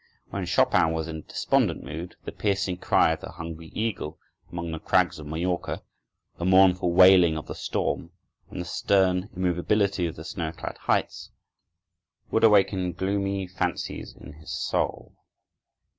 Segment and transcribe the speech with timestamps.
[0.31, 4.17] When Chopin was in a despondent mood, the piercing cry of the hungry eagle
[4.51, 5.83] among the crags of Majorca,
[6.39, 8.09] the mournful wailing of the storm,
[8.49, 11.29] and the stern immovability of the snow clad heights,
[12.31, 15.13] would awaken gloomy fancies in his soul.